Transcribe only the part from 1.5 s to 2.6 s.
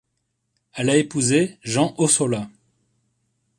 Jean Ossola.